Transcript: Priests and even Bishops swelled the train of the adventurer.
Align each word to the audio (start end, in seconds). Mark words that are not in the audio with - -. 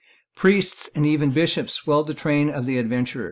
Priests 0.35 0.89
and 0.95 1.05
even 1.05 1.29
Bishops 1.29 1.73
swelled 1.75 2.07
the 2.07 2.15
train 2.15 2.49
of 2.49 2.65
the 2.65 2.79
adventurer. 2.79 3.19